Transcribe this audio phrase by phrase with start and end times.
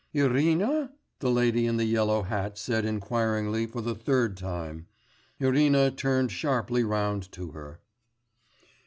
[0.15, 4.87] 'Irène?' the lady in the yellow hat said inquiringly for the third time.
[5.39, 7.81] Irina turned sharply round to her.